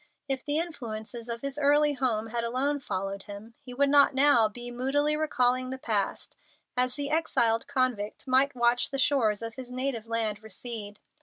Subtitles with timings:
[0.27, 4.47] If the influences of his early home had alone followed him, he would not now
[4.47, 6.35] be moodily recalling the past
[6.75, 10.99] as the exiled convict might watch the shores of his native land recede.